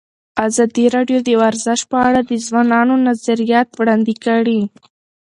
ازادي 0.47 0.85
راډیو 0.95 1.19
د 1.27 1.29
ورزش 1.41 1.79
په 1.91 1.97
اړه 2.07 2.19
د 2.23 2.31
ځوانانو 2.45 2.93
نظریات 3.07 3.67
وړاندې 3.79 4.13
کړي. 4.25 4.59